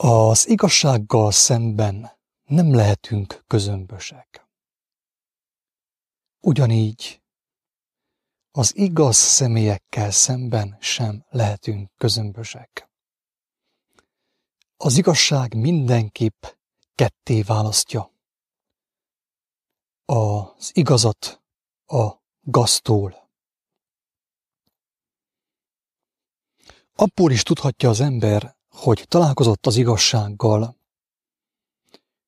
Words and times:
Az 0.00 0.48
igazsággal 0.48 1.32
szemben 1.32 2.18
nem 2.44 2.74
lehetünk 2.74 3.44
közömbösek. 3.46 4.48
Ugyanígy 6.40 7.22
az 8.50 8.76
igaz 8.76 9.16
személyekkel 9.16 10.10
szemben 10.10 10.76
sem 10.80 11.24
lehetünk 11.28 11.90
közömbösek. 11.96 12.90
Az 14.76 14.96
igazság 14.96 15.54
mindenképp 15.54 16.44
ketté 16.94 17.42
választja 17.42 18.12
az 20.04 20.70
igazat 20.74 21.42
a 21.86 22.12
gaztól. 22.40 23.30
Abból 26.92 27.32
is 27.32 27.42
tudhatja 27.42 27.88
az 27.88 28.00
ember, 28.00 28.57
hogy 28.68 29.04
találkozott 29.08 29.66
az 29.66 29.76
igazsággal, 29.76 30.76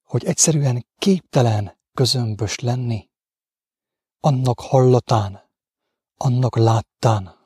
hogy 0.02 0.24
egyszerűen 0.24 0.86
képtelen 0.98 1.78
közömbös 1.94 2.58
lenni, 2.58 3.10
annak 4.20 4.60
hallatán, 4.60 5.48
annak 6.16 6.56
láttán. 6.56 7.38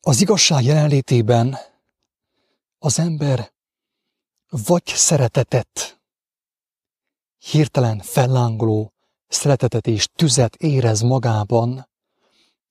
Az 0.00 0.20
igazság 0.20 0.64
jelenlétében 0.64 1.56
az 2.78 2.98
ember 2.98 3.52
vagy 4.48 4.86
szeretetet, 4.86 6.00
hirtelen 7.38 7.98
fellángoló 7.98 8.92
szeretetet 9.28 9.86
és 9.86 10.08
tüzet 10.14 10.54
érez 10.54 11.00
magában, 11.00 11.88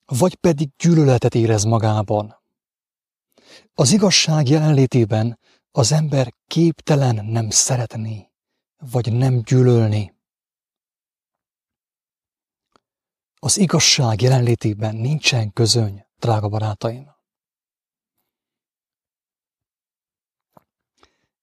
vagy 0.08 0.34
pedig 0.34 0.70
gyűlöletet 0.76 1.34
érez 1.34 1.64
magában. 1.64 2.36
Az 3.74 3.90
igazság 3.92 4.48
jelenlétében 4.48 5.38
az 5.70 5.92
ember 5.92 6.34
képtelen 6.46 7.24
nem 7.24 7.50
szeretni, 7.50 8.32
vagy 8.76 9.12
nem 9.12 9.42
gyűlölni. 9.42 10.16
Az 13.34 13.56
igazság 13.56 14.20
jelenlétében 14.20 14.96
nincsen 14.96 15.52
közöny, 15.52 16.06
drága 16.16 16.48
barátaim. 16.48 17.16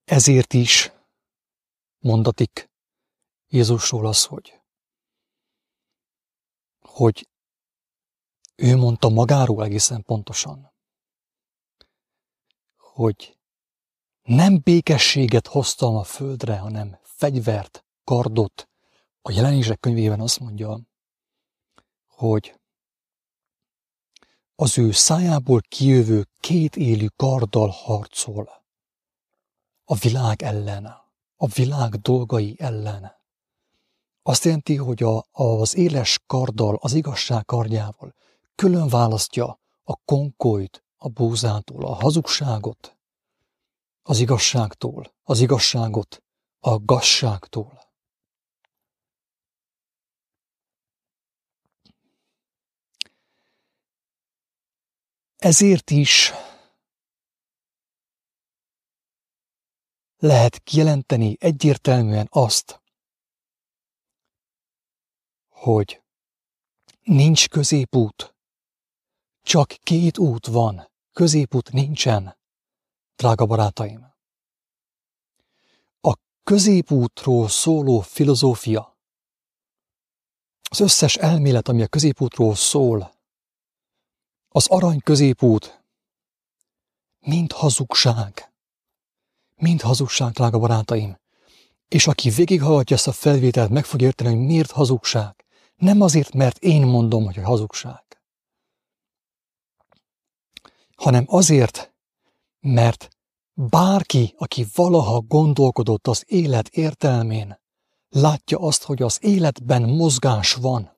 Ezért 0.04 0.54
is 0.54 0.92
mondatik 2.00 2.70
Jézusról 3.48 4.08
az, 4.08 4.26
hogy, 4.26 4.62
hogy 6.80 7.28
ő 8.56 8.76
mondta 8.76 9.10
magáról 9.10 9.64
egészen 9.64 10.04
pontosan, 10.04 10.74
hogy 12.78 13.38
nem 14.22 14.60
békességet 14.64 15.48
hoztam 15.48 15.96
a 15.96 16.04
földre, 16.04 16.58
hanem 16.58 17.00
fegyvert, 17.04 17.86
kardot. 18.04 18.70
A 19.22 19.32
jelenések 19.32 19.80
könyvében 19.80 20.20
azt 20.20 20.40
mondja, 20.40 20.80
hogy 22.08 22.60
az 24.56 24.78
ő 24.78 24.92
szájából 24.92 25.62
kijövő 25.62 26.28
két 26.40 26.76
élő 26.76 27.08
karddal 27.16 27.70
harcol 27.70 28.64
a 29.84 29.96
világ 29.96 30.42
ellen, 30.42 30.86
a 31.36 31.48
világ 31.48 31.96
dolgai 31.96 32.56
ellen. 32.60 33.16
Azt 34.22 34.44
jelenti, 34.44 34.76
hogy 34.76 35.04
a, 35.04 35.26
az 35.32 35.76
éles 35.76 36.20
karddal, 36.28 36.78
az 36.82 36.94
igazság 36.94 37.46
kardjával 37.46 38.16
külön 38.56 38.88
választja 38.88 39.60
a 39.84 39.96
konkolyt 39.96 40.84
a 40.98 41.10
búzától, 41.10 41.86
a 41.86 41.94
hazugságot 41.94 42.98
az 44.02 44.20
igazságtól, 44.20 45.14
az 45.24 45.40
igazságot 45.40 46.24
a 46.60 46.80
gazságtól. 46.80 47.84
Ezért 55.36 55.90
is 55.90 56.32
lehet 60.18 60.60
kijelenteni 60.60 61.36
egyértelműen 61.40 62.28
azt, 62.32 62.82
hogy 65.50 66.04
nincs 67.02 67.50
középút, 67.50 68.35
csak 69.46 69.68
két 69.68 70.18
út 70.18 70.48
van, 70.48 70.90
középút 71.14 71.72
nincsen, 71.72 72.38
drága 73.16 73.46
barátaim. 73.46 74.14
A 76.02 76.14
középútról 76.44 77.48
szóló 77.48 78.00
filozófia, 78.00 78.98
az 80.70 80.80
összes 80.80 81.16
elmélet, 81.16 81.68
ami 81.68 81.82
a 81.82 81.88
középútról 81.88 82.56
szól, 82.56 83.14
az 84.50 84.68
arany 84.68 85.00
középút, 85.00 85.84
mind 87.20 87.52
hazugság. 87.52 88.54
Mind 89.56 89.82
hazugság, 89.82 90.32
drága 90.32 90.60
barátaim. 90.60 91.20
És 91.88 92.08
aki 92.08 92.30
végighallgatja 92.30 92.96
ezt 92.96 93.08
a 93.08 93.12
felvételt, 93.12 93.70
meg 93.70 93.86
fog 93.86 94.02
érteni, 94.02 94.36
hogy 94.36 94.46
miért 94.46 94.72
hazugság. 94.72 95.46
Nem 95.76 96.02
azért, 96.02 96.34
mert 96.34 96.58
én 96.58 96.82
mondom, 96.86 97.26
hogy 97.26 97.38
hazugság 97.38 98.05
hanem 100.96 101.26
azért, 101.28 101.94
mert 102.60 103.10
bárki, 103.54 104.36
aki 104.38 104.66
valaha 104.76 105.20
gondolkodott 105.20 106.08
az 106.08 106.24
élet 106.28 106.68
értelmén, 106.68 107.60
látja 108.10 108.60
azt, 108.60 108.84
hogy 108.84 109.02
az 109.02 109.18
életben 109.24 109.82
mozgás 109.82 110.54
van. 110.54 110.98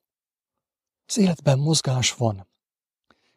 Az 1.06 1.18
életben 1.18 1.58
mozgás 1.58 2.12
van. 2.12 2.48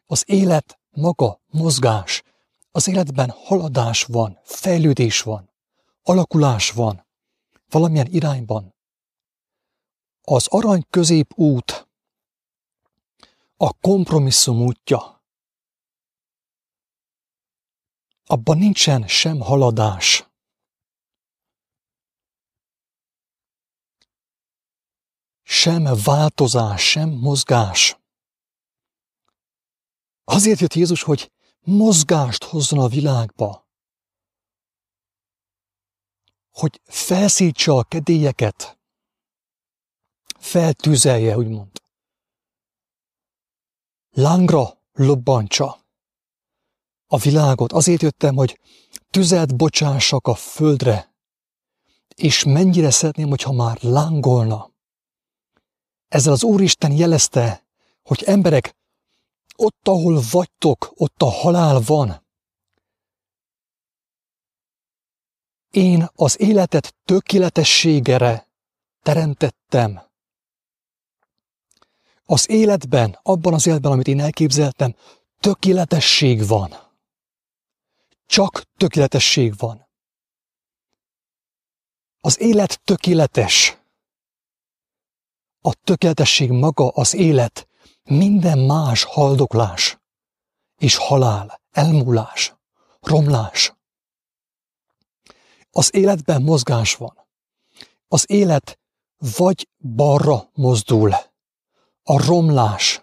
Az 0.06 0.24
élet 0.26 0.78
maga 0.90 1.40
mozgás. 1.46 2.22
Az 2.70 2.88
életben 2.88 3.30
haladás 3.30 4.04
van, 4.04 4.38
fejlődés 4.42 5.20
van, 5.20 5.50
alakulás 6.02 6.70
van, 6.70 7.06
valamilyen 7.70 8.06
irányban. 8.10 8.74
Az 10.22 10.46
arany 10.48 10.86
közép 10.90 11.32
út, 11.34 11.88
a 13.56 13.72
kompromisszum 13.72 14.60
útja, 14.62 15.11
abban 18.26 18.58
nincsen 18.58 19.08
sem 19.08 19.40
haladás. 19.40 20.26
Sem 25.42 25.84
változás, 26.04 26.90
sem 26.90 27.08
mozgás. 27.08 27.96
Azért 30.24 30.60
jött 30.60 30.74
Jézus, 30.74 31.02
hogy 31.02 31.32
mozgást 31.60 32.44
hozzon 32.44 32.78
a 32.78 32.88
világba. 32.88 33.68
Hogy 36.50 36.80
felszítsa 36.84 37.76
a 37.76 37.84
kedélyeket. 37.84 38.78
Feltüzelje, 40.38 41.36
úgymond. 41.36 41.82
Lángra 44.10 44.82
lobbantsa 44.92 45.81
a 47.12 47.16
világot. 47.16 47.72
Azért 47.72 48.02
jöttem, 48.02 48.34
hogy 48.34 48.60
tüzet 49.10 49.56
bocsássak 49.56 50.26
a 50.26 50.34
földre, 50.34 51.14
és 52.14 52.44
mennyire 52.44 52.90
szeretném, 52.90 53.28
hogyha 53.28 53.52
már 53.52 53.78
lángolna. 53.82 54.70
Ezzel 56.08 56.32
az 56.32 56.42
Úristen 56.42 56.92
jelezte, 56.92 57.66
hogy 58.02 58.22
emberek, 58.22 58.76
ott, 59.56 59.88
ahol 59.88 60.22
vagytok, 60.30 60.92
ott 60.94 61.22
a 61.22 61.30
halál 61.30 61.80
van. 61.80 62.26
Én 65.70 66.08
az 66.14 66.40
életet 66.40 66.94
tökéletességere 67.04 68.48
teremtettem. 69.02 70.02
Az 72.24 72.50
életben, 72.50 73.18
abban 73.22 73.54
az 73.54 73.66
életben, 73.66 73.92
amit 73.92 74.08
én 74.08 74.20
elképzeltem, 74.20 74.94
tökéletesség 75.40 76.46
van. 76.46 76.90
Csak 78.26 78.62
tökéletesség 78.76 79.56
van. 79.56 79.88
Az 82.20 82.40
élet 82.40 82.80
tökéletes. 82.84 83.76
A 85.60 85.74
tökéletesség 85.74 86.50
maga 86.50 86.88
az 86.88 87.14
élet, 87.14 87.68
minden 88.02 88.58
más 88.58 89.02
haldoklás 89.02 90.00
és 90.78 90.96
halál, 90.96 91.60
elmúlás, 91.70 92.54
romlás. 93.00 93.72
Az 95.70 95.94
életben 95.94 96.42
mozgás 96.42 96.94
van. 96.94 97.26
Az 98.08 98.30
élet 98.30 98.78
vagy 99.36 99.68
balra 99.78 100.50
mozdul, 100.52 101.12
a 102.02 102.26
romlás, 102.26 103.02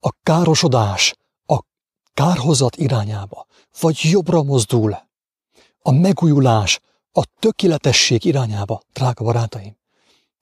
a 0.00 0.10
károsodás, 0.22 1.14
kárhozat 2.14 2.76
irányába, 2.76 3.46
vagy 3.80 3.98
jobbra 4.02 4.42
mozdul, 4.42 4.98
a 5.78 5.90
megújulás, 5.90 6.80
a 7.12 7.24
tökéletesség 7.38 8.24
irányába, 8.24 8.82
drága 8.92 9.24
barátaim. 9.24 9.76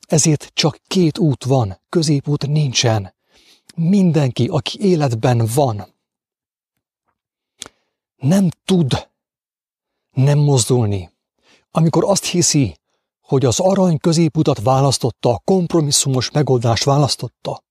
Ezért 0.06 0.50
csak 0.54 0.80
két 0.86 1.18
út 1.18 1.44
van, 1.44 1.80
középút 1.88 2.46
nincsen. 2.46 3.14
Mindenki, 3.74 4.46
aki 4.46 4.80
életben 4.80 5.48
van, 5.54 5.94
nem 8.16 8.48
tud 8.64 9.08
nem 10.10 10.38
mozdulni. 10.38 11.10
Amikor 11.70 12.04
azt 12.04 12.24
hiszi, 12.24 12.76
hogy 13.20 13.44
az 13.44 13.60
arany 13.60 13.98
középutat 13.98 14.62
választotta, 14.62 15.30
a 15.30 15.42
kompromisszumos 15.44 16.30
megoldást 16.30 16.84
választotta, 16.84 17.62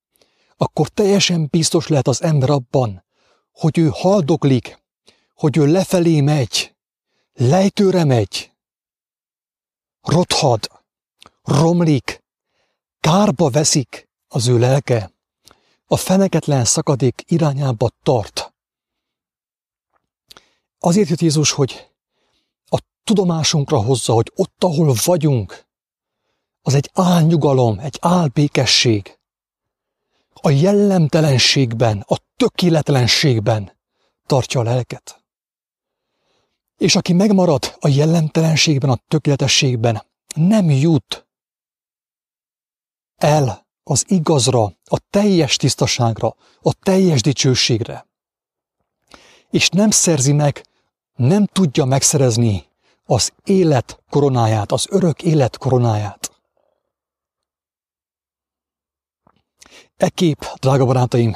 akkor 0.58 0.88
teljesen 0.88 1.48
biztos 1.50 1.88
lehet 1.88 2.08
az 2.08 2.24
ember 2.24 2.50
abban, 2.50 3.04
hogy 3.62 3.78
ő 3.78 3.90
haldoklik, 3.94 4.84
hogy 5.34 5.58
ő 5.58 5.66
lefelé 5.66 6.22
megy, 6.22 6.76
lejtőre 7.34 8.04
megy, 8.04 8.52
rothad, 10.02 10.72
romlik, 11.44 12.24
kárba 13.00 13.50
veszik 13.50 14.10
az 14.28 14.48
ő 14.48 14.58
lelke, 14.60 15.12
a 15.86 15.98
feneketlen 15.98 16.66
szakadék 16.66 17.24
irányába 17.26 17.90
tart. 18.04 18.54
Azért 20.80 21.10
jött 21.10 21.20
Jézus, 21.20 21.52
hogy 21.52 21.90
a 22.66 22.80
tudomásunkra 23.04 23.82
hozza, 23.82 24.14
hogy 24.14 24.32
ott, 24.36 24.64
ahol 24.64 24.96
vagyunk, 25.06 25.66
az 26.62 26.74
egy 26.74 26.90
álnyugalom, 26.94 27.80
egy 27.80 27.98
álbékesség. 28.02 29.20
A 30.42 30.50
jellemtelenségben, 30.50 32.04
a 32.08 32.18
tökéletlenségben 32.36 33.78
tartja 34.26 34.60
a 34.60 34.64
lelket. 34.64 35.24
És 36.78 36.96
aki 36.96 37.14
megmarad 37.14 37.76
a 37.80 37.88
jellemtelenségben, 37.88 38.90
a 38.90 39.00
tökéletességben, 39.08 40.04
nem 40.36 40.70
jut 40.70 41.28
el 43.18 43.68
az 43.84 44.06
igazra, 44.08 44.64
a 44.86 45.00
teljes 45.10 45.56
tisztaságra, 45.56 46.36
a 46.62 46.74
teljes 46.74 47.22
dicsőségre. 47.22 48.08
És 49.50 49.70
nem 49.70 49.90
szerzi 49.90 50.32
meg, 50.32 50.66
nem 51.16 51.46
tudja 51.46 51.86
megszerezni 51.86 52.66
az 53.06 53.32
élet 53.44 54.00
koronáját, 54.10 54.72
az 54.72 54.88
örök 54.90 55.22
élet 55.22 55.58
koronáját. 55.58 56.31
E 60.02 60.10
kép, 60.10 60.46
drága 60.60 60.86
barátaim, 60.86 61.36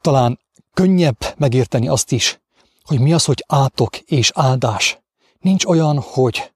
talán 0.00 0.40
könnyebb 0.72 1.16
megérteni 1.36 1.88
azt 1.88 2.12
is, 2.12 2.40
hogy 2.82 3.00
mi 3.00 3.12
az, 3.12 3.24
hogy 3.24 3.44
átok 3.48 3.98
és 3.98 4.30
áldás. 4.34 4.98
Nincs 5.38 5.64
olyan, 5.64 6.00
hogy, 6.00 6.52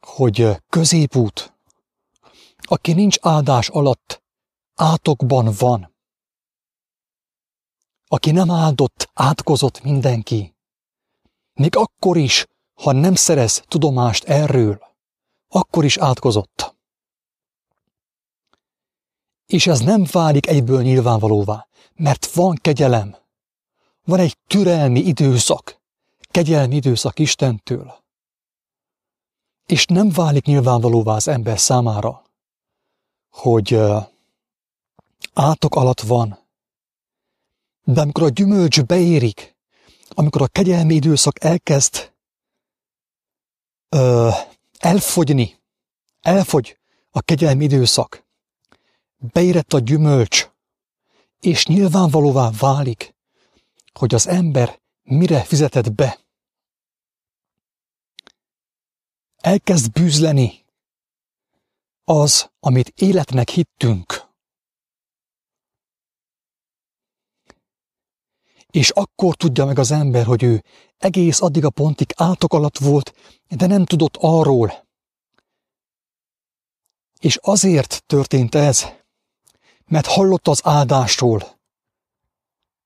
hogy 0.00 0.62
középút. 0.68 1.54
Aki 2.58 2.92
nincs 2.92 3.16
áldás 3.20 3.68
alatt, 3.68 4.22
átokban 4.74 5.52
van. 5.58 5.94
Aki 8.06 8.30
nem 8.30 8.50
áldott, 8.50 9.10
átkozott 9.14 9.82
mindenki. 9.82 10.54
Még 11.52 11.76
akkor 11.76 12.16
is, 12.16 12.46
ha 12.74 12.92
nem 12.92 13.14
szerez 13.14 13.62
tudomást 13.68 14.24
erről, 14.24 14.78
akkor 15.48 15.84
is 15.84 15.96
átkozott. 15.96 16.75
És 19.46 19.66
ez 19.66 19.80
nem 19.80 20.04
válik 20.12 20.46
egyből 20.46 20.82
nyilvánvalóvá, 20.82 21.66
mert 21.94 22.26
van 22.26 22.58
kegyelem, 22.60 23.16
van 24.04 24.18
egy 24.18 24.36
türelmi 24.46 25.00
időszak, 25.00 25.80
kegyelmi 26.30 26.74
időszak 26.74 27.18
Istentől. 27.18 27.94
És 29.66 29.86
nem 29.86 30.08
válik 30.08 30.44
nyilvánvalóvá 30.44 31.14
az 31.14 31.28
ember 31.28 31.58
számára, 31.58 32.22
hogy 33.30 33.78
átok 35.32 35.74
alatt 35.74 36.00
van. 36.00 36.38
De 37.84 38.00
amikor 38.00 38.22
a 38.22 38.28
gyümölcs 38.28 38.82
beérik, 38.82 39.56
amikor 40.08 40.42
a 40.42 40.46
kegyelmi 40.46 40.94
időszak 40.94 41.44
elkezd 41.44 42.12
ö, 43.88 44.28
elfogyni, 44.78 45.58
elfogy 46.20 46.78
a 47.10 47.20
kegyelmi 47.20 47.64
időszak, 47.64 48.25
beérett 49.32 49.72
a 49.72 49.78
gyümölcs, 49.78 50.50
és 51.40 51.66
nyilvánvalóvá 51.66 52.50
válik, 52.58 53.14
hogy 53.92 54.14
az 54.14 54.26
ember 54.26 54.80
mire 55.02 55.42
fizetett 55.44 55.92
be. 55.92 56.18
Elkezd 59.36 59.92
bűzleni 59.92 60.64
az, 62.04 62.50
amit 62.60 62.88
életnek 62.88 63.48
hittünk. 63.48 64.24
És 68.66 68.90
akkor 68.90 69.36
tudja 69.36 69.64
meg 69.64 69.78
az 69.78 69.90
ember, 69.90 70.24
hogy 70.24 70.42
ő 70.42 70.62
egész 70.98 71.40
addig 71.40 71.64
a 71.64 71.70
pontig 71.70 72.12
átok 72.16 72.52
alatt 72.52 72.78
volt, 72.78 73.14
de 73.48 73.66
nem 73.66 73.84
tudott 73.84 74.16
arról. 74.16 74.86
És 77.20 77.38
azért 77.42 78.02
történt 78.06 78.54
ez, 78.54 78.86
mert 79.86 80.06
hallott 80.06 80.48
az 80.48 80.60
áldásról, 80.64 81.58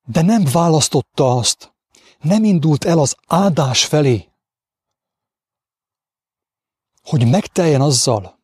de 0.04 0.22
nem 0.22 0.44
választotta 0.52 1.36
azt, 1.36 1.74
nem 2.20 2.44
indult 2.44 2.84
el 2.84 2.98
az 2.98 3.16
áldás 3.26 3.84
felé, 3.84 4.28
hogy 7.02 7.30
megteljen 7.30 7.80
azzal, 7.80 8.38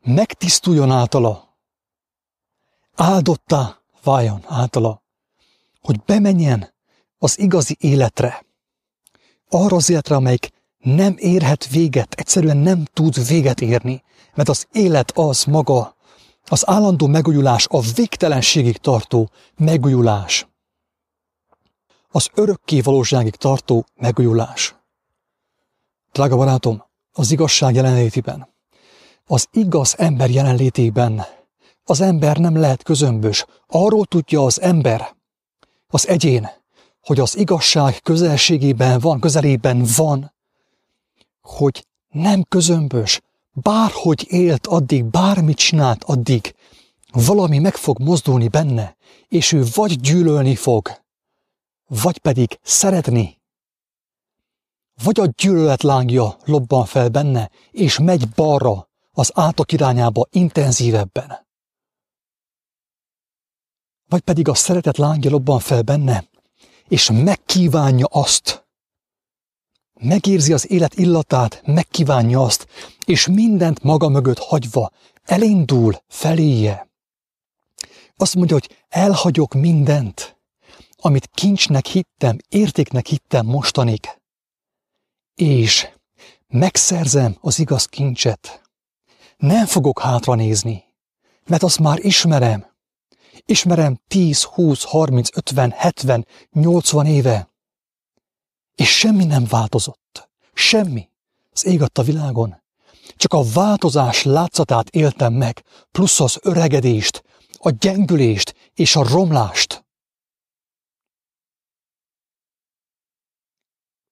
megtisztuljon 0.00 0.90
általa, 0.90 1.56
áldottá 2.94 3.80
váljon 4.02 4.44
általa, 4.46 5.02
hogy 5.80 6.00
bemenjen 6.00 6.74
az 7.18 7.38
igazi 7.38 7.76
életre, 7.80 8.44
arra 9.48 9.76
az 9.76 9.90
életre, 9.90 10.14
amelyik 10.14 10.52
nem 10.78 11.14
érhet 11.18 11.66
véget, 11.66 12.14
egyszerűen 12.14 12.56
nem 12.56 12.84
tud 12.84 13.26
véget 13.26 13.60
érni, 13.60 14.02
mert 14.40 14.52
az 14.52 14.66
élet 14.72 15.10
az 15.14 15.44
maga, 15.44 15.96
az 16.48 16.68
állandó 16.68 17.06
megújulás, 17.06 17.66
a 17.70 17.80
végtelenségig 17.80 18.76
tartó 18.76 19.30
megújulás. 19.56 20.48
Az 22.10 22.30
örökké 22.34 22.80
valóságig 22.80 23.34
tartó 23.34 23.86
megújulás. 23.94 24.74
Drága 26.12 26.36
barátom, 26.36 26.84
az 27.12 27.30
igazság 27.30 27.74
jelenlétében, 27.74 28.48
az 29.26 29.46
igaz 29.52 29.94
ember 29.98 30.30
jelenlétében 30.30 31.26
az 31.84 32.00
ember 32.00 32.36
nem 32.36 32.56
lehet 32.56 32.82
közömbös. 32.82 33.46
Arról 33.66 34.06
tudja 34.06 34.44
az 34.44 34.60
ember, 34.60 35.16
az 35.88 36.08
egyén, 36.08 36.48
hogy 37.00 37.20
az 37.20 37.36
igazság 37.36 38.02
közelségében 38.02 39.00
van, 39.00 39.20
közelében 39.20 39.84
van, 39.96 40.34
hogy 41.40 41.86
nem 42.08 42.42
közömbös, 42.48 43.20
bárhogy 43.52 44.26
élt 44.28 44.66
addig, 44.66 45.04
bármit 45.04 45.56
csinált 45.56 46.04
addig, 46.04 46.54
valami 47.12 47.58
meg 47.58 47.74
fog 47.74 47.98
mozdulni 47.98 48.48
benne, 48.48 48.96
és 49.28 49.52
ő 49.52 49.64
vagy 49.74 50.00
gyűlölni 50.00 50.54
fog, 50.54 50.90
vagy 51.86 52.18
pedig 52.18 52.58
szeretni. 52.62 53.38
Vagy 55.02 55.20
a 55.20 55.26
gyűlölet 55.26 55.82
lángja 55.82 56.36
lobban 56.44 56.84
fel 56.84 57.08
benne, 57.08 57.50
és 57.70 57.98
megy 57.98 58.28
balra, 58.28 58.88
az 59.12 59.30
átok 59.34 59.72
irányába 59.72 60.26
intenzívebben. 60.30 61.46
Vagy 64.08 64.20
pedig 64.20 64.48
a 64.48 64.54
szeretet 64.54 64.96
lángja 64.96 65.30
lobban 65.30 65.58
fel 65.58 65.82
benne, 65.82 66.24
és 66.88 67.10
megkívánja 67.10 68.06
azt, 68.06 68.59
megérzi 70.00 70.52
az 70.52 70.70
élet 70.70 70.94
illatát, 70.94 71.62
megkívánja 71.66 72.42
azt, 72.42 72.66
és 73.04 73.26
mindent 73.26 73.82
maga 73.82 74.08
mögött 74.08 74.38
hagyva 74.38 74.90
elindul 75.24 76.02
feléje. 76.08 76.88
Azt 78.16 78.34
mondja, 78.34 78.56
hogy 78.56 78.76
elhagyok 78.88 79.54
mindent, 79.54 80.36
amit 80.96 81.30
kincsnek 81.34 81.86
hittem, 81.86 82.36
értéknek 82.48 83.06
hittem 83.06 83.46
mostanig, 83.46 84.00
és 85.34 85.88
megszerzem 86.48 87.36
az 87.40 87.58
igaz 87.58 87.84
kincset. 87.84 88.62
Nem 89.36 89.66
fogok 89.66 90.00
hátra 90.00 90.34
nézni, 90.34 90.84
mert 91.46 91.62
azt 91.62 91.78
már 91.78 91.98
ismerem. 91.98 92.68
Ismerem 93.44 94.00
10, 94.08 94.42
20, 94.42 94.84
30, 94.84 95.36
50, 95.36 95.70
70, 95.70 96.26
80 96.52 97.06
éve. 97.06 97.49
És 98.80 98.98
semmi 98.98 99.24
nem 99.24 99.44
változott. 99.44 100.30
Semmi. 100.52 101.10
Az 101.52 101.66
ég 101.66 101.82
a 101.92 102.02
világon. 102.02 102.62
Csak 103.16 103.32
a 103.32 103.42
változás 103.52 104.22
látszatát 104.22 104.88
éltem 104.88 105.32
meg, 105.32 105.64
plusz 105.90 106.20
az 106.20 106.38
öregedést, 106.42 107.24
a 107.58 107.70
gyengülést 107.70 108.70
és 108.74 108.96
a 108.96 109.08
romlást. 109.08 109.84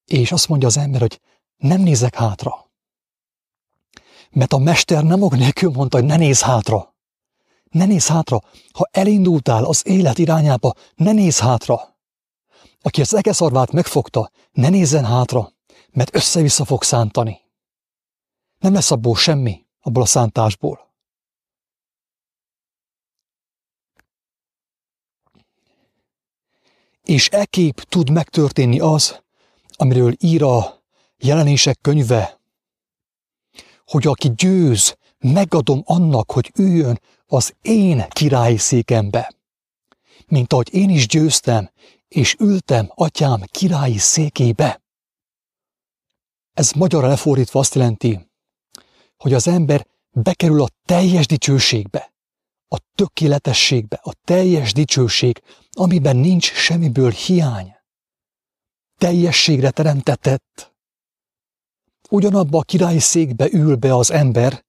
És 0.05 0.33
azt 0.33 0.49
mondja 0.49 0.69
az 0.69 0.77
ember, 0.77 1.01
hogy 1.01 1.21
nem 1.57 1.81
nézek 1.81 2.15
hátra. 2.15 2.71
Mert 4.31 4.53
a 4.53 4.59
mester 4.59 5.03
nem 5.05 5.23
ok 5.23 5.37
nélkül 5.37 5.71
mondta, 5.71 5.97
hogy 5.97 6.07
ne 6.07 6.17
néz 6.17 6.41
hátra. 6.41 6.95
Ne 7.71 7.85
néz 7.85 8.07
hátra. 8.07 8.41
Ha 8.73 8.89
elindultál 8.91 9.65
az 9.65 9.87
élet 9.87 10.19
irányába, 10.19 10.75
ne 10.95 11.13
néz 11.13 11.39
hátra. 11.39 11.98
Aki 12.89 13.01
az 13.01 13.15
egeszarvát 13.15 13.73
megfogta, 13.73 14.31
ne 14.53 14.69
nézzen 14.69 15.05
hátra, 15.05 15.53
mert 15.93 16.15
össze-vissza 16.15 16.65
fog 16.65 16.83
szántani. 16.83 17.41
Nem 18.59 18.73
lesz 18.73 18.91
abból 18.91 19.17
semmi, 19.17 19.67
abból 19.81 20.03
a 20.03 20.07
szántásból. 20.07 20.95
És 27.03 27.29
ekép 27.29 27.81
tud 27.81 28.11
megtörténni 28.11 28.81
az, 28.81 29.23
amiről 29.77 30.15
ír 30.21 30.43
a 30.43 30.83
jelenések 31.17 31.81
könyve, 31.81 32.41
hogy 33.87 34.07
aki 34.07 34.33
győz, 34.37 34.97
megadom 35.19 35.83
annak, 35.85 36.33
hogy 36.33 36.53
üljön 36.57 37.01
az 37.27 37.55
én 37.63 38.09
királyi 38.09 38.57
székembe. 38.57 39.35
Mint 40.27 40.53
ahogy 40.53 40.75
én 40.75 40.91
is 40.91 41.07
győztem, 41.07 41.71
és 42.09 42.37
ültem 42.39 42.93
atyám 42.95 43.41
királyi 43.41 43.99
székébe. 43.99 44.83
Ez 46.53 46.73
magyarra 46.73 47.07
lefordítva 47.07 47.59
azt 47.59 47.75
jelenti, 47.75 48.31
hogy 49.17 49.33
az 49.33 49.47
ember 49.49 49.87
bekerül 50.11 50.63
a 50.63 50.69
teljes 50.85 51.27
dicsőségbe, 51.27 52.13
a 52.69 52.79
tökéletességbe, 52.95 54.01
a 54.03 54.13
teljes 54.25 54.73
dicsőség, 54.73 55.43
amiben 55.73 56.17
nincs 56.17 56.53
semmiből 56.53 57.11
hiány. 57.11 57.77
Teljességre 58.99 59.71
teremtetett. 59.71 60.75
Ugyanabba 62.11 62.59
a 62.59 62.63
királyi 62.63 62.99
székbe 62.99 63.49
ül 63.53 63.77
be 63.77 63.95
az 63.95 64.11
ember, 64.11 64.65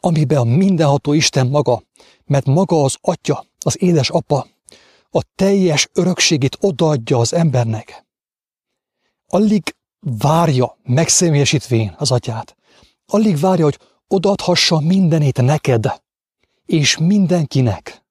amiben 0.00 0.38
a 0.38 0.44
mindenható 0.44 1.12
Isten 1.12 1.46
maga, 1.46 1.82
mert 2.24 2.46
maga 2.46 2.82
az 2.82 2.96
atya, 3.00 3.46
az 3.58 3.82
édes 3.82 4.10
apa, 4.10 4.46
a 5.14 5.22
teljes 5.34 5.88
örökségét 5.92 6.56
odaadja 6.60 7.18
az 7.18 7.32
embernek. 7.32 8.06
Alig 9.26 9.76
várja 10.00 10.78
megszemélyesítvén 10.82 11.94
az 11.98 12.10
atyát. 12.10 12.56
Alig 13.06 13.38
várja, 13.38 13.64
hogy 13.64 13.78
odaadhassa 14.06 14.80
mindenét 14.80 15.42
neked, 15.42 16.02
és 16.66 16.96
mindenkinek. 16.96 18.04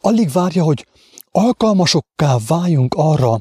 Alig 0.00 0.30
várja, 0.30 0.64
hogy 0.64 0.86
alkalmasokká 1.30 2.36
váljunk 2.46 2.94
arra, 2.94 3.40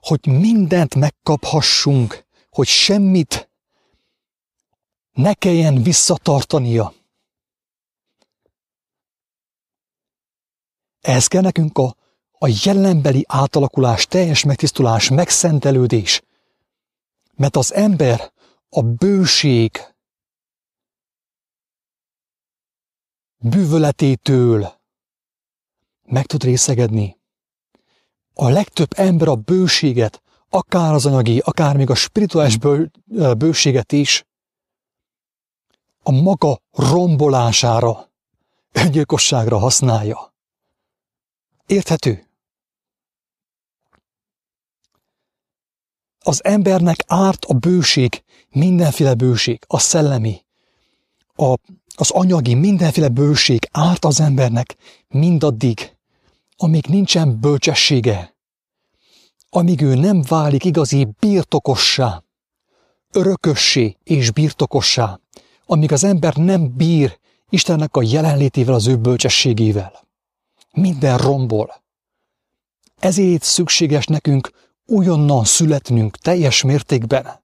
hogy 0.00 0.26
mindent 0.26 0.94
megkaphassunk, 0.94 2.26
hogy 2.50 2.66
semmit 2.66 3.50
ne 5.12 5.34
kelljen 5.34 5.82
visszatartania. 5.82 6.92
Ehhez 11.08 11.26
kell 11.26 11.42
nekünk 11.42 11.78
a, 11.78 11.96
a 12.38 12.48
jelenbeli 12.64 13.24
átalakulás, 13.28 14.06
teljes 14.06 14.44
megtisztulás, 14.44 15.08
megszentelődés. 15.08 16.22
Mert 17.34 17.56
az 17.56 17.74
ember 17.74 18.32
a 18.68 18.82
bőség 18.82 19.94
bűvöletétől 23.36 24.72
meg 26.02 26.26
tud 26.26 26.42
részegedni. 26.42 27.18
A 28.34 28.48
legtöbb 28.48 28.92
ember 28.96 29.28
a 29.28 29.36
bőséget, 29.36 30.22
akár 30.48 30.92
az 30.92 31.06
anyagi, 31.06 31.38
akár 31.38 31.76
még 31.76 31.90
a 31.90 31.94
spirituális 31.94 32.58
bő, 32.58 32.90
bőséget 33.38 33.92
is 33.92 34.26
a 36.02 36.10
maga 36.10 36.60
rombolására, 36.70 38.10
öngyilkosságra 38.72 39.58
használja. 39.58 40.36
Érthető? 41.68 42.26
Az 46.18 46.44
embernek 46.44 47.04
árt 47.06 47.44
a 47.44 47.54
bőség, 47.54 48.22
mindenféle 48.50 49.14
bőség, 49.14 49.58
a 49.66 49.78
szellemi, 49.78 50.44
a, 51.34 51.54
az 51.96 52.10
anyagi, 52.10 52.54
mindenféle 52.54 53.08
bőség 53.08 53.68
árt 53.70 54.04
az 54.04 54.20
embernek 54.20 54.76
mindaddig, 55.08 55.96
amíg 56.56 56.86
nincsen 56.86 57.40
bölcsessége, 57.40 58.36
amíg 59.50 59.80
ő 59.80 59.94
nem 59.94 60.22
válik 60.22 60.64
igazi 60.64 61.08
birtokossá, 61.20 62.24
örökössé 63.10 63.96
és 64.02 64.30
birtokossá, 64.30 65.20
amíg 65.66 65.92
az 65.92 66.04
ember 66.04 66.36
nem 66.36 66.76
bír 66.76 67.18
Istennek 67.50 67.96
a 67.96 68.02
jelenlétével, 68.02 68.74
az 68.74 68.86
ő 68.86 68.96
bölcsességével 68.96 70.07
minden 70.80 71.18
rombol. 71.18 71.82
Ezért 72.96 73.42
szükséges 73.42 74.06
nekünk 74.06 74.50
újonnan 74.86 75.44
születnünk 75.44 76.16
teljes 76.16 76.62
mértékben, 76.62 77.42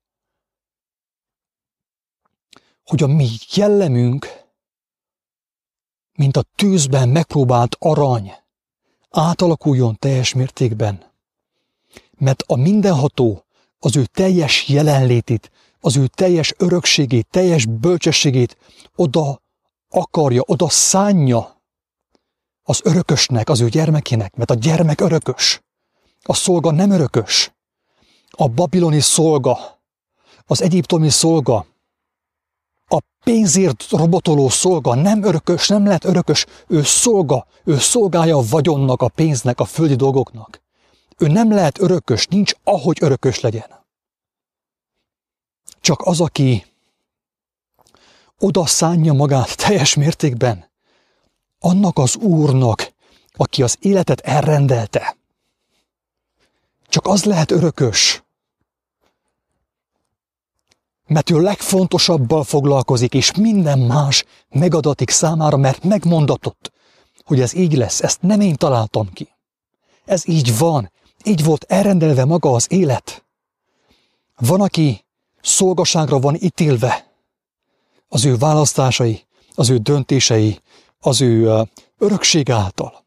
hogy 2.85 3.03
a 3.03 3.07
mi 3.07 3.29
jellemünk, 3.55 4.43
mint 6.13 6.37
a 6.37 6.45
tűzben 6.57 7.09
megpróbált 7.09 7.77
arany, 7.79 8.33
átalakuljon 9.11 9.97
teljes 9.99 10.35
mértékben. 10.35 11.13
Mert 12.19 12.43
a 12.47 12.57
mindenható 12.57 13.45
az 13.79 13.97
ő 13.97 14.05
teljes 14.05 14.69
jelenlétét, 14.69 15.51
az 15.81 15.97
ő 15.97 16.07
teljes 16.07 16.55
örökségét, 16.57 17.27
teljes 17.31 17.67
bölcsességét 17.67 18.57
oda 18.95 19.43
akarja, 19.89 20.43
oda 20.47 20.69
szánja 20.69 21.54
az 22.65 22.81
örökösnek, 22.85 23.49
az 23.49 23.61
ő 23.61 23.69
gyermekének, 23.69 24.37
mert 24.37 24.51
a 24.51 24.55
gyermek 24.55 25.01
örökös. 25.01 25.63
A 26.23 26.35
szolga 26.35 26.71
nem 26.71 26.91
örökös. 26.91 27.53
A 28.31 28.49
babiloni 28.49 29.01
szolga, 29.01 29.81
az 30.47 30.63
egyiptomi 30.63 31.09
szolga, 31.09 31.67
a 32.87 33.01
pénzért 33.25 33.91
robotoló 33.91 34.49
szolga 34.49 34.95
nem 34.95 35.23
örökös, 35.23 35.69
nem 35.69 35.85
lehet 35.87 36.05
örökös, 36.05 36.47
ő 36.67 36.83
szolga, 36.83 37.47
ő 37.65 37.79
szolgálja 37.79 38.37
a 38.37 38.45
vagyonnak, 38.51 39.03
a 39.03 39.09
pénznek, 39.09 39.61
a 39.61 39.65
földi 39.65 39.95
dolgoknak. 39.95 40.63
Ő 41.19 41.27
nem 41.27 41.53
lehet 41.53 41.81
örökös, 41.81 42.27
nincs 42.27 42.53
ahogy 42.65 42.99
örökös 43.01 43.41
legyen. 43.41 43.83
Csak 45.81 46.01
az, 46.03 46.21
aki 46.21 46.67
oda 48.39 48.67
szánja 48.67 49.13
magát 49.13 49.57
teljes 49.57 49.95
mértékben, 49.95 50.73
annak 51.65 51.99
az 51.99 52.17
Úrnak, 52.17 52.93
aki 53.33 53.63
az 53.63 53.77
életet 53.81 54.21
elrendelte. 54.21 55.17
Csak 56.89 57.07
az 57.07 57.25
lehet 57.25 57.51
örökös, 57.51 58.23
mert 61.07 61.31
ő 61.31 61.41
legfontosabbal 61.41 62.45
foglalkozik, 62.45 63.15
és 63.15 63.33
minden 63.33 63.79
más 63.79 64.25
megadatik 64.49 65.11
számára, 65.11 65.57
mert 65.57 65.85
megmondatott, 65.85 66.73
hogy 67.25 67.41
ez 67.41 67.55
így 67.55 67.77
lesz, 67.77 68.03
ezt 68.03 68.23
nem 68.23 68.41
én 68.41 68.55
találtam 68.55 69.13
ki. 69.13 69.29
Ez 70.05 70.29
így 70.29 70.59
van, 70.59 70.93
így 71.25 71.45
volt 71.45 71.65
elrendelve 71.69 72.25
maga 72.25 72.51
az 72.51 72.73
élet. 72.73 73.25
Van, 74.37 74.61
aki 74.61 75.05
szolgaságra 75.41 76.19
van 76.19 76.35
ítélve, 76.35 77.13
az 78.09 78.25
ő 78.25 78.37
választásai, 78.37 79.27
az 79.55 79.71
ő 79.71 79.77
döntései, 79.77 80.63
az 81.07 81.21
ő 81.21 81.69
örökség 81.99 82.51
által, 82.51 83.05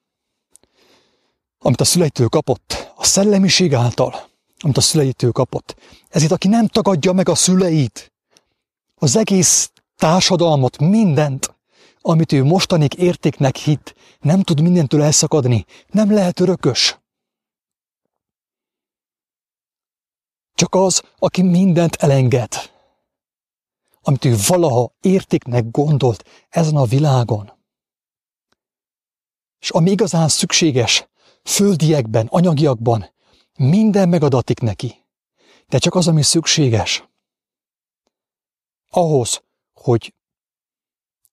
amit 1.59 1.81
a 1.81 1.85
szüleitől 1.85 2.27
kapott, 2.27 2.93
a 2.95 3.03
szellemiség 3.05 3.73
által, 3.73 4.29
amit 4.59 4.77
a 4.77 4.81
szüleitől 4.81 5.31
kapott. 5.31 5.75
Ezért, 6.09 6.31
aki 6.31 6.47
nem 6.47 6.67
tagadja 6.67 7.11
meg 7.11 7.29
a 7.29 7.35
szüleit, 7.35 8.13
az 8.95 9.15
egész 9.15 9.71
társadalmat, 9.95 10.77
mindent, 10.77 11.55
amit 12.01 12.31
ő 12.31 12.43
mostanig 12.43 12.93
értéknek 12.93 13.55
hit, 13.55 13.95
nem 14.19 14.41
tud 14.41 14.61
mindentől 14.61 15.01
elszakadni, 15.01 15.65
nem 15.89 16.13
lehet 16.13 16.39
örökös. 16.39 16.99
Csak 20.55 20.75
az, 20.75 21.01
aki 21.19 21.41
mindent 21.41 21.95
elenged, 21.95 22.71
amit 24.01 24.25
ő 24.25 24.35
valaha 24.47 24.91
értéknek 25.01 25.71
gondolt 25.71 26.23
ezen 26.49 26.75
a 26.75 26.85
világon, 26.85 27.55
és 29.59 29.69
ami 29.69 29.91
igazán 29.91 30.27
szükséges, 30.27 31.07
földiekben, 31.43 32.27
anyagiakban, 32.29 33.13
minden 33.57 34.09
megadatik 34.09 34.59
neki. 34.59 35.05
De 35.67 35.77
csak 35.77 35.95
az, 35.95 36.07
ami 36.07 36.21
szükséges. 36.21 37.09
Ahhoz, 38.89 39.41
hogy 39.73 40.13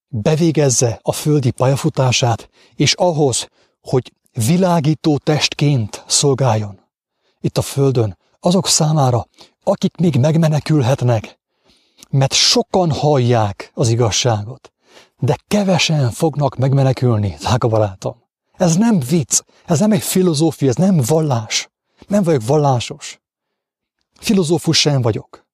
bevégezze 0.09 0.99
a 1.03 1.13
földi 1.13 1.51
pályafutását, 1.51 2.49
és 2.75 2.93
ahhoz, 2.93 3.49
hogy 3.81 4.13
világító 4.33 5.19
testként 5.19 6.05
szolgáljon 6.07 6.83
itt 7.41 7.59
a 7.59 7.63
földön, 7.63 8.19
azok 8.41 8.69
számára, 8.69 9.27
akik 9.63 9.97
még 9.97 10.17
megmenekülhetnek, 10.17 11.39
mert 12.11 12.33
sokan 12.33 12.91
hallják 12.91 13.71
az 13.75 13.89
igazságot, 13.89 14.73
de 15.19 15.37
kevesen 15.49 16.11
fognak 16.11 16.57
megmenekülni, 16.57 17.35
drága 17.39 17.69
barátom. 17.69 18.23
Ez 18.53 18.77
nem 18.77 19.01
vicc, 19.01 19.41
ez 19.65 19.79
nem 19.81 19.93
egy 19.93 20.03
filozófia, 20.03 20.69
ez 20.69 20.77
nem 20.77 21.01
vallás. 21.07 21.69
Nem 22.07 22.23
vagyok 22.23 22.47
vallásos. 22.47 23.21
Filozófus 24.21 24.79
sem 24.79 25.03
vagyok. 25.03 25.47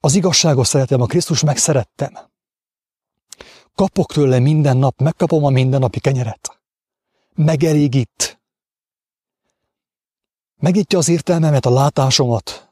Az 0.00 0.14
igazságot 0.14 0.66
szeretem, 0.66 1.00
a 1.00 1.06
Krisztus 1.06 1.42
megszerettem. 1.42 2.12
Kapok 3.74 4.12
tőle 4.12 4.38
minden 4.38 4.76
nap, 4.76 5.00
megkapom 5.00 5.44
a 5.44 5.50
mindennapi 5.50 6.00
kenyeret. 6.00 6.60
Megelégít. 7.34 8.40
Megítja 10.56 10.98
az 10.98 11.08
értelmemet, 11.08 11.66
a 11.66 11.70
látásomat. 11.70 12.63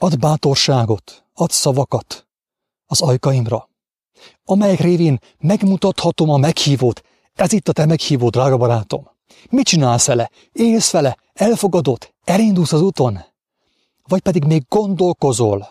Ad 0.00 0.18
bátorságot, 0.18 1.24
ad 1.34 1.50
szavakat 1.50 2.26
az 2.86 3.00
ajkaimra, 3.00 3.68
amelyek 4.44 4.80
révén 4.80 5.18
megmutathatom 5.38 6.30
a 6.30 6.36
meghívót. 6.36 7.02
Ez 7.34 7.52
itt 7.52 7.68
a 7.68 7.72
te 7.72 7.86
meghívód, 7.86 8.32
drága 8.32 8.56
barátom. 8.56 9.10
Mit 9.50 9.66
csinálsz 9.66 10.06
vele? 10.06 10.30
Élsz 10.52 10.90
vele? 10.90 11.16
Elfogadott? 11.32 12.14
Elindulsz 12.24 12.72
az 12.72 12.80
úton? 12.80 13.24
Vagy 14.08 14.20
pedig 14.20 14.44
még 14.44 14.64
gondolkozol, 14.68 15.68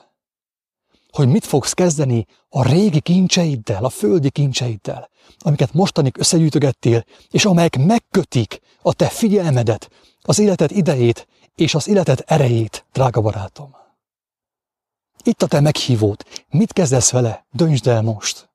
hogy 1.11 1.27
mit 1.27 1.45
fogsz 1.45 1.73
kezdeni 1.73 2.25
a 2.49 2.67
régi 2.67 2.99
kincseiddel, 2.99 3.85
a 3.85 3.89
földi 3.89 4.29
kincseiddel, 4.29 5.09
amiket 5.37 5.73
mostanig 5.73 6.17
összegyűjtögettél, 6.17 7.03
és 7.29 7.45
amelyek 7.45 7.77
megkötik 7.77 8.61
a 8.81 8.93
te 8.93 9.07
figyelmedet, 9.07 9.89
az 10.21 10.39
életed 10.39 10.71
idejét 10.71 11.27
és 11.55 11.75
az 11.75 11.87
életed 11.87 12.23
erejét, 12.25 12.85
drága 12.93 13.21
barátom. 13.21 13.85
Itt 15.27 15.41
a 15.41 15.47
te 15.47 15.59
meghívód. 15.59 16.25
Mit 16.49 16.73
kezdesz 16.73 17.11
vele? 17.11 17.45
Döntsd 17.51 17.87
el 17.87 18.01
most. 18.01 18.49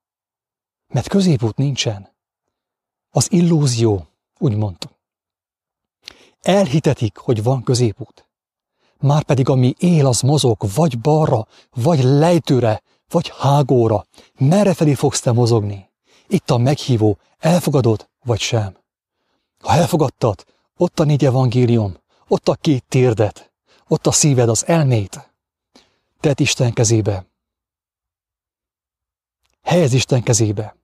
Mert 0.86 1.08
középút 1.08 1.56
nincsen. 1.56 2.14
Az 3.10 3.32
illúzió, 3.32 4.06
úgy 4.38 4.56
mondtam. 4.56 4.90
Elhitetik, 6.40 7.16
hogy 7.16 7.42
van 7.42 7.62
középút. 7.62 8.28
Márpedig 8.98 9.48
ami 9.48 9.74
él, 9.78 10.06
az 10.06 10.20
mozog, 10.20 10.56
vagy 10.74 11.00
balra, 11.00 11.46
vagy 11.70 12.02
lejtőre, 12.02 12.82
vagy 13.08 13.32
hágóra. 13.38 14.06
Merre 14.38 14.74
felé 14.74 14.94
fogsz 14.94 15.20
te 15.20 15.32
mozogni? 15.32 15.90
Itt 16.28 16.50
a 16.50 16.56
meghívó, 16.56 17.18
elfogadod, 17.38 18.08
vagy 18.24 18.40
sem. 18.40 18.76
Ha 19.60 19.74
elfogadtad, 19.74 20.44
ott 20.76 21.00
a 21.00 21.04
négy 21.04 21.24
evangélium, 21.24 21.96
ott 22.28 22.48
a 22.48 22.54
két 22.54 22.84
térdet, 22.88 23.52
ott 23.88 24.06
a 24.06 24.12
szíved, 24.12 24.48
az 24.48 24.66
elmét. 24.66 25.31
Tedd 26.22 26.40
Isten 26.40 26.72
kezébe. 26.72 27.26
Helyez 29.62 29.92
Isten 29.92 30.22
kezébe. 30.22 30.76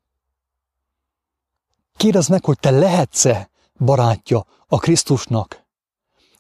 Kérdezd 1.97 2.31
meg, 2.31 2.45
hogy 2.45 2.59
te 2.59 2.71
lehetsz-e 2.71 3.51
barátja 3.85 4.47
a 4.67 4.79
Krisztusnak, 4.79 5.65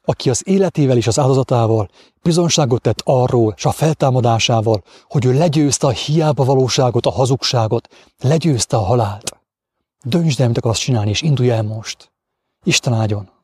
aki 0.04 0.30
az 0.30 0.48
életével 0.48 0.96
és 0.96 1.06
az 1.06 1.18
áldozatával 1.18 1.88
bizonságot 2.22 2.82
tett 2.82 3.00
arról, 3.04 3.54
és 3.56 3.64
a 3.64 3.72
feltámadásával, 3.72 4.82
hogy 5.08 5.24
ő 5.24 5.32
legyőzte 5.32 5.86
a 5.86 5.90
hiába 5.90 6.44
valóságot, 6.44 7.06
a 7.06 7.10
hazugságot, 7.10 7.88
legyőzte 8.18 8.76
a 8.76 8.82
halált. 8.82 9.36
Döntsd 10.04 10.40
el, 10.40 10.46
mit 10.46 10.58
akarsz 10.58 10.78
csinálni, 10.78 11.10
és 11.10 11.22
indulj 11.22 11.50
el 11.50 11.62
most. 11.62 12.12
Isten 12.62 12.92
áldjon! 12.92 13.37